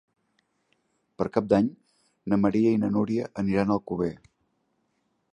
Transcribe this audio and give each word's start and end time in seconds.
Per 1.21 1.25
Cap 1.35 1.49
d'Any 1.51 1.67
na 2.33 2.39
Maria 2.45 2.71
i 2.77 2.79
na 2.85 2.89
Núria 2.95 3.27
aniran 3.43 3.69
a 3.69 3.75
Alcover. 3.81 4.09